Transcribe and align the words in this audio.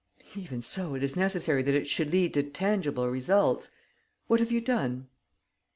Even 0.33 0.63
so, 0.63 0.95
it 0.95 1.03
is 1.03 1.15
necessary 1.15 1.61
that 1.61 1.75
it 1.75 1.87
should 1.87 2.11
lead 2.11 2.33
to 2.33 2.41
tangible 2.41 3.07
results. 3.07 3.69
What 4.25 4.39
have 4.39 4.51
you 4.51 4.59
done?" 4.59 5.09